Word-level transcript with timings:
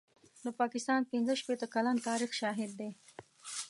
د 0.43 0.45
پاکستان 0.59 1.01
پنځه 1.11 1.33
شپېته 1.41 1.67
کلن 1.73 1.95
تاریخ 2.07 2.31
شاهد 2.41 2.71
دی. 2.79 2.89